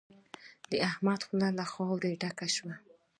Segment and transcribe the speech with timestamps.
[0.69, 2.75] د احمد خوله له خاورو ډکه شوه.